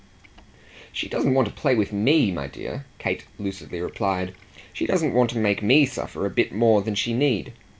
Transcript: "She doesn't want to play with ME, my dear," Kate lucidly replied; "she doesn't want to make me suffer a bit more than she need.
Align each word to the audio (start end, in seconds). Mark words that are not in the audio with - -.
"She 0.91 1.07
doesn't 1.07 1.35
want 1.35 1.47
to 1.47 1.53
play 1.53 1.75
with 1.75 1.93
ME, 1.93 2.31
my 2.31 2.47
dear," 2.47 2.87
Kate 2.97 3.23
lucidly 3.37 3.81
replied; 3.81 4.33
"she 4.73 4.87
doesn't 4.87 5.13
want 5.13 5.29
to 5.29 5.37
make 5.37 5.61
me 5.61 5.85
suffer 5.85 6.25
a 6.25 6.31
bit 6.31 6.51
more 6.51 6.81
than 6.81 6.95
she 6.95 7.13
need. 7.13 7.53